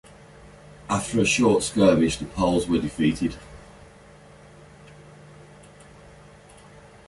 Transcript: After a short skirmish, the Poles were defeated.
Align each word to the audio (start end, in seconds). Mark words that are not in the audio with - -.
After 0.89 1.19
a 1.21 1.25
short 1.25 1.61
skirmish, 1.61 2.17
the 2.17 2.25
Poles 2.25 2.67
were 2.67 2.79
defeated. 2.79 3.35